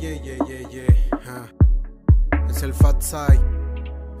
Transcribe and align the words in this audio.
yeah, 0.00 0.14
yeah, 0.22 0.36
yeah, 0.46 0.68
yeah. 0.70 1.48
Es 2.48 2.62
el 2.62 2.72
Fat 2.72 3.02
Side 3.02 3.40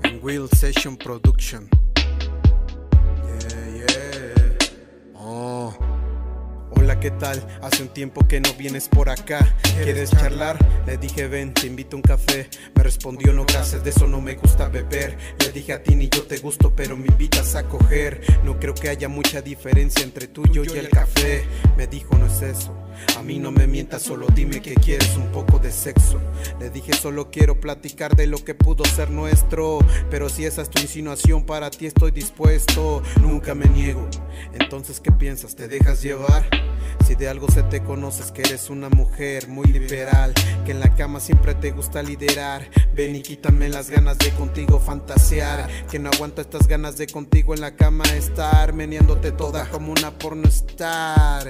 en 0.02 0.20
Will 0.22 0.48
Session 0.48 0.96
Production. 0.96 1.68
Yeah, 3.40 3.84
yeah. 3.86 4.58
Oh. 5.14 5.74
Hola, 6.70 7.00
¿qué 7.00 7.10
tal? 7.12 7.46
Hace 7.62 7.82
un 7.82 7.88
tiempo 7.88 8.26
que 8.26 8.40
no 8.40 8.52
vienes 8.54 8.88
por 8.88 9.08
acá. 9.08 9.54
¿Quieres 9.82 10.10
charlar? 10.10 10.58
Le 10.86 10.96
dije, 10.96 11.26
ven, 11.28 11.54
te 11.54 11.66
invito 11.66 11.96
a 11.96 11.98
un 11.98 12.02
café. 12.02 12.48
Me 12.74 12.82
respondió, 12.82 13.32
no, 13.32 13.44
gracias, 13.44 13.82
de 13.84 13.90
eso 13.90 14.06
no 14.06 14.20
me 14.20 14.34
gusta 14.34 14.68
beber. 14.68 15.16
Le 15.38 15.52
dije 15.52 15.72
a 15.72 15.82
ti, 15.82 15.94
ni 15.94 16.08
yo 16.08 16.24
te 16.24 16.38
gusto, 16.38 16.74
pero 16.74 16.96
me 16.96 17.06
invitas 17.06 17.54
a 17.54 17.64
coger. 17.64 18.20
No 18.44 18.58
creo 18.58 18.74
que 18.74 18.88
haya 18.88 19.08
mucha 19.08 19.40
diferencia 19.42 20.04
entre 20.04 20.28
tú 20.28 20.42
y 20.46 20.52
yo 20.52 20.64
y 20.64 20.78
el 20.78 20.88
café. 20.88 21.44
Me 21.76 21.86
dijo, 21.86 22.16
no 22.16 22.26
es 22.26 22.42
eso. 22.42 22.74
A 23.16 23.22
mí 23.22 23.38
no 23.38 23.50
me 23.50 23.66
mientas, 23.66 24.02
solo 24.02 24.26
dime 24.34 24.60
que 24.60 24.74
quieres 24.74 25.16
un 25.16 25.26
poco 25.28 25.47
Le 26.58 26.70
dije, 26.70 26.94
solo 26.94 27.30
quiero 27.30 27.60
platicar 27.60 28.16
de 28.16 28.26
lo 28.26 28.42
que 28.42 28.54
pudo 28.54 28.84
ser 28.84 29.10
nuestro. 29.10 29.78
Pero 30.10 30.28
si 30.28 30.46
esa 30.46 30.62
es 30.62 30.70
tu 30.70 30.80
insinuación, 30.80 31.44
para 31.44 31.70
ti 31.70 31.86
estoy 31.86 32.10
dispuesto. 32.10 33.02
Nunca 33.20 33.54
me 33.54 33.66
niego. 33.66 34.08
Entonces, 34.54 35.00
¿qué 35.00 35.12
piensas? 35.12 35.56
¿Te 35.56 35.68
dejas 35.68 36.02
llevar? 36.02 36.48
Si 37.06 37.14
de 37.14 37.28
algo 37.28 37.50
se 37.50 37.62
te 37.64 37.82
conoces 37.82 38.32
que 38.32 38.42
eres 38.42 38.70
una 38.70 38.88
mujer 38.88 39.48
muy 39.48 39.66
liberal, 39.66 40.32
que 40.64 40.72
en 40.72 40.80
la 40.80 40.94
cama 40.94 41.20
siempre 41.20 41.54
te 41.54 41.70
gusta 41.70 42.02
liderar. 42.02 42.68
Ven 42.94 43.16
y 43.16 43.22
quítame 43.22 43.68
las 43.68 43.90
ganas 43.90 44.18
de 44.18 44.30
contigo 44.32 44.80
fantasear, 44.80 45.68
que 45.90 45.98
no 45.98 46.10
aguanto 46.10 46.40
estas 46.40 46.66
ganas 46.66 46.96
de 46.96 47.06
contigo 47.06 47.54
en 47.54 47.60
la 47.60 47.76
cama 47.76 48.04
estar, 48.16 48.72
meneándote 48.72 49.32
toda 49.32 49.68
como 49.68 49.92
una 49.92 50.18
porno 50.18 50.48
star. 50.48 51.46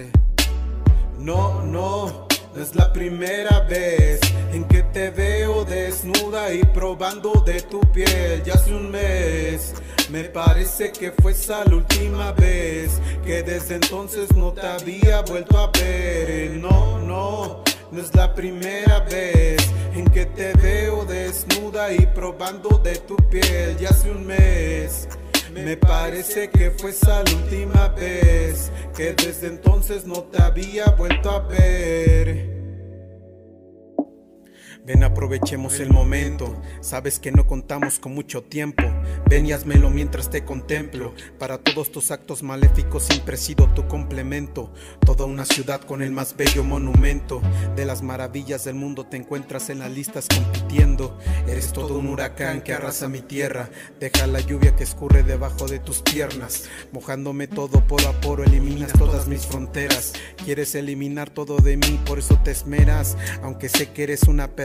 No, 1.18 1.64
no, 1.64 2.27
no 2.54 2.62
es 2.62 2.74
la 2.74 2.92
primera 2.92 3.60
vez 3.60 4.20
en 4.52 4.64
que 4.64 4.82
te 4.82 5.10
veo 5.10 5.64
desnuda 5.64 6.52
y 6.52 6.62
probando 6.64 7.32
de 7.44 7.60
tu 7.62 7.80
piel. 7.92 8.42
Ya 8.44 8.54
hace 8.54 8.72
un 8.72 8.90
mes, 8.90 9.74
me 10.10 10.24
parece 10.24 10.92
que 10.92 11.12
fue 11.12 11.32
esa 11.32 11.64
la 11.64 11.76
última 11.76 12.32
vez 12.32 13.00
que 13.24 13.42
desde 13.42 13.76
entonces 13.76 14.34
no 14.34 14.52
te 14.52 14.66
había 14.66 15.22
vuelto 15.22 15.58
a 15.58 15.70
ver. 15.70 16.52
No, 16.52 16.98
no, 16.98 17.62
no 17.90 18.00
es 18.00 18.14
la 18.14 18.34
primera 18.34 19.00
vez 19.00 19.58
en 19.94 20.06
que 20.06 20.26
te 20.26 20.52
veo 20.54 21.04
desnuda 21.04 21.92
y 21.92 22.06
probando 22.06 22.78
de 22.78 22.96
tu 22.96 23.16
piel. 23.16 23.76
Ya 23.78 23.90
hace 23.90 24.10
un 24.10 24.26
mes. 24.26 25.08
Me 25.64 25.76
parece 25.76 26.50
que 26.50 26.70
fue 26.70 26.90
esa 26.90 27.22
la 27.22 27.32
última 27.32 27.88
vez 27.88 28.70
que 28.96 29.12
desde 29.12 29.48
entonces 29.48 30.04
no 30.06 30.22
te 30.24 30.42
había 30.42 30.86
vuelto 30.96 31.30
a 31.30 31.40
ver. 31.40 32.57
Ven, 34.88 35.04
aprovechemos 35.04 35.80
el 35.80 35.90
momento. 35.90 36.56
Sabes 36.80 37.18
que 37.18 37.30
no 37.30 37.46
contamos 37.46 37.98
con 37.98 38.14
mucho 38.14 38.42
tiempo. 38.42 38.84
Ven 39.28 39.44
y 39.44 39.52
házmelo 39.52 39.90
mientras 39.90 40.30
te 40.30 40.46
contemplo. 40.46 41.12
Para 41.38 41.58
todos 41.58 41.92
tus 41.92 42.10
actos 42.10 42.42
maléficos 42.42 43.02
siempre 43.02 43.34
he 43.34 43.38
sido 43.38 43.68
tu 43.74 43.86
complemento. 43.86 44.72
Toda 45.04 45.26
una 45.26 45.44
ciudad 45.44 45.82
con 45.82 46.00
el 46.00 46.10
más 46.10 46.34
bello 46.38 46.64
monumento. 46.64 47.42
De 47.76 47.84
las 47.84 48.00
maravillas 48.00 48.64
del 48.64 48.76
mundo 48.76 49.04
te 49.04 49.18
encuentras 49.18 49.68
en 49.68 49.80
las 49.80 49.90
listas 49.90 50.26
compitiendo. 50.26 51.18
Eres 51.46 51.70
todo 51.74 51.98
un 51.98 52.08
huracán 52.08 52.62
que 52.62 52.72
arrasa 52.72 53.08
mi 53.08 53.20
tierra. 53.20 53.68
Deja 54.00 54.26
la 54.26 54.40
lluvia 54.40 54.74
que 54.74 54.84
escurre 54.84 55.22
debajo 55.22 55.66
de 55.66 55.80
tus 55.80 56.00
piernas. 56.00 56.64
Mojándome 56.92 57.46
todo 57.46 57.86
poro 57.86 58.08
a 58.08 58.18
poro, 58.22 58.42
eliminas 58.42 58.94
todas 58.94 59.28
mis 59.28 59.44
fronteras. 59.44 60.14
Quieres 60.46 60.74
eliminar 60.74 61.28
todo 61.28 61.58
de 61.58 61.76
mí, 61.76 62.00
por 62.06 62.20
eso 62.20 62.40
te 62.42 62.52
esmeras. 62.52 63.18
Aunque 63.42 63.68
sé 63.68 63.92
que 63.92 64.04
eres 64.04 64.22
una 64.22 64.56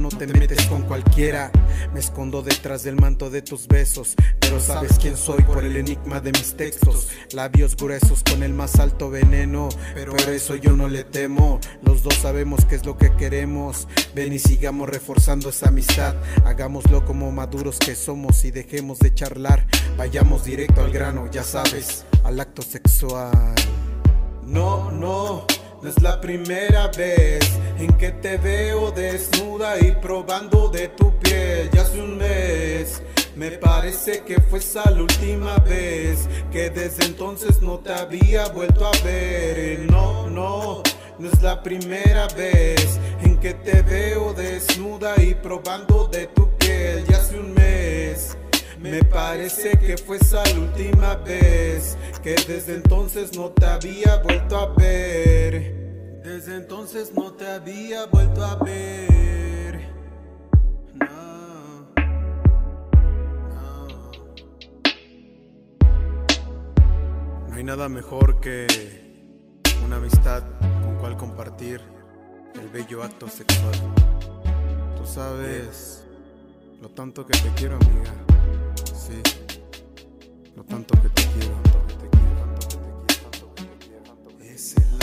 no 0.00 0.08
te 0.08 0.26
metes 0.26 0.66
con 0.66 0.82
cualquiera. 0.82 1.52
Me 1.94 2.00
escondo 2.00 2.42
detrás 2.42 2.82
del 2.82 2.96
manto 2.96 3.30
de 3.30 3.40
tus 3.40 3.68
besos, 3.68 4.16
pero 4.40 4.58
sabes 4.58 4.98
quién 5.00 5.16
soy 5.16 5.44
por 5.44 5.64
el 5.64 5.76
enigma 5.76 6.20
de 6.20 6.32
mis 6.32 6.56
textos. 6.56 7.06
Labios 7.32 7.76
gruesos 7.76 8.24
con 8.28 8.42
el 8.42 8.52
más 8.52 8.80
alto 8.80 9.10
veneno, 9.10 9.68
pero 9.94 10.16
eso 10.16 10.56
yo 10.56 10.72
no 10.72 10.88
le 10.88 11.04
temo. 11.04 11.60
Los 11.84 12.02
dos 12.02 12.14
sabemos 12.14 12.64
qué 12.64 12.74
es 12.74 12.84
lo 12.84 12.98
que 12.98 13.14
queremos. 13.14 13.86
Ven 14.12 14.32
y 14.32 14.40
sigamos 14.40 14.88
reforzando 14.88 15.50
esa 15.50 15.68
amistad. 15.68 16.16
Hagámoslo 16.44 17.04
como 17.04 17.30
maduros 17.30 17.78
que 17.78 17.94
somos 17.94 18.44
y 18.44 18.50
dejemos 18.50 18.98
de 18.98 19.14
charlar. 19.14 19.68
Vayamos 19.96 20.44
directo 20.44 20.80
al 20.80 20.90
grano, 20.90 21.30
ya 21.30 21.44
sabes, 21.44 22.06
al 22.24 22.40
acto 22.40 22.62
sexual. 22.62 23.54
No, 24.44 24.90
no. 24.90 25.46
No 25.82 25.88
es 25.88 26.02
la 26.02 26.20
primera 26.20 26.88
vez 26.88 27.40
en 27.78 27.90
que 27.94 28.10
te 28.10 28.36
veo 28.36 28.90
desnuda 28.90 29.78
y 29.78 29.92
probando 29.92 30.68
de 30.68 30.88
tu 30.88 31.18
piel. 31.20 31.70
Ya 31.72 31.80
hace 31.80 32.02
un 32.02 32.18
mes. 32.18 33.02
Me 33.34 33.52
parece 33.52 34.22
que 34.24 34.42
fue 34.42 34.58
esa 34.58 34.90
la 34.90 35.00
última 35.00 35.56
vez 35.60 36.28
que 36.52 36.68
desde 36.68 37.06
entonces 37.06 37.62
no 37.62 37.78
te 37.78 37.94
había 37.94 38.48
vuelto 38.48 38.86
a 38.86 38.90
ver. 39.02 39.90
No, 39.90 40.28
no, 40.28 40.82
no 41.18 41.28
es 41.28 41.40
la 41.40 41.62
primera 41.62 42.26
vez 42.36 43.00
en 43.22 43.38
que 43.38 43.54
te 43.54 43.80
veo 43.80 44.34
desnuda 44.34 45.14
y 45.22 45.34
probando 45.34 46.08
de 46.08 46.26
tu 46.26 46.50
piel. 46.58 47.06
Ya 47.08 47.16
hace 47.16 47.38
un 47.38 47.54
mes. 47.54 48.36
Me 48.78 49.04
parece 49.04 49.78
que 49.78 49.96
fue 49.96 50.16
esa 50.16 50.42
la 50.44 50.58
última 50.58 51.14
vez 51.16 51.96
que 52.22 52.34
desde 52.34 52.74
entonces 52.74 53.36
no 53.36 53.50
te 53.50 53.66
había 53.66 54.16
vuelto 54.22 54.56
a 54.56 54.74
ver. 54.74 56.20
Desde 56.22 56.56
entonces 56.56 57.12
no 57.14 57.32
te 57.32 57.48
había 57.48 58.06
vuelto 58.06 58.44
a 58.44 58.56
ver. 58.56 59.88
No. 60.94 61.92
No. 63.48 63.88
No 67.48 67.54
hay 67.54 67.64
nada 67.64 67.88
mejor 67.88 68.40
que 68.40 68.66
una 69.84 69.96
amistad 69.96 70.42
con 70.82 70.96
cual 70.96 71.16
compartir 71.16 71.80
el 72.54 72.68
bello 72.68 73.02
acto 73.02 73.28
sexual. 73.28 73.74
Tú 74.96 75.06
sabes 75.06 76.04
lo 76.82 76.90
tanto 76.90 77.26
que 77.26 77.38
te 77.38 77.48
quiero, 77.54 77.76
amiga. 77.76 78.12
Sí, 78.94 79.22
lo 80.60 80.66
tanto 80.66 80.94
que 81.00 81.08
te 81.08 81.22
quiero, 81.32 81.56
tanto 81.62 81.86
que 81.86 81.94
te 81.94 82.10
quiero, 82.10 82.44
tanto 82.44 82.68
que 82.68 82.76
te 82.76 83.14
quiero, 83.14 83.30
tanto 83.30 83.54
que 83.54 83.62
te 83.62 83.86
quiero, 83.86 84.02
tanto 84.02 84.28
que 84.28 84.44
te 84.44 84.56
quiero. 84.56 84.99